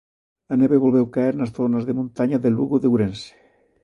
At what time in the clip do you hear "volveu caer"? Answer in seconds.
0.85-1.33